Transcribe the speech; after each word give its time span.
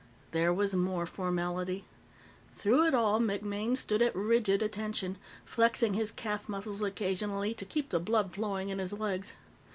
There 0.31 0.51
was 0.51 0.73
more 0.73 1.05
formality. 1.05 1.85
Through 2.55 2.87
it 2.87 2.95
all, 2.95 3.19
MacMaine 3.19 3.77
stood 3.77 4.01
at 4.01 4.15
rigid 4.15 4.63
attention, 4.63 5.19
flexing 5.45 5.93
his 5.93 6.11
calf 6.11 6.49
muscles 6.49 6.81
occasionally 6.81 7.53
to 7.53 7.65
keep 7.65 7.89
the 7.89 7.99
blood 7.99 8.33
flowing 8.33 8.69
in 8.69 8.79
his 8.79 8.93
legs. 8.93 9.31